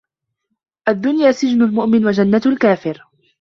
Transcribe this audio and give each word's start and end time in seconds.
الدنيا 0.89 1.31
سجن 1.31 1.61
المؤمن 1.61 2.05
وجنة 2.05 2.41
الكافر 2.45 3.03